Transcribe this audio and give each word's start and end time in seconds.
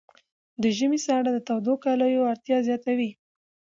د 0.61 0.63
ژمي 0.77 0.99
ساړه 1.05 1.31
د 1.33 1.39
تودو 1.47 1.73
کالیو 1.83 2.29
اړتیا 2.31 2.57
زیاتوي. 2.67 3.11